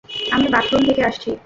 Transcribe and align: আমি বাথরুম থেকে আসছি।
আমি 0.31 0.47
বাথরুম 0.53 0.81
থেকে 0.87 1.01
আসছি। 1.05 1.31